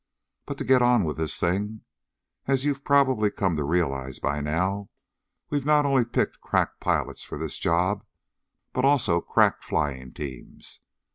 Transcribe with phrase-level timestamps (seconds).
[0.47, 1.81] But to get on with this thing.
[2.47, 4.89] As you've probably come to realize by now,
[5.51, 8.03] we've not only picked crack pilots for this job,
[8.73, 10.79] but also crack flying teams.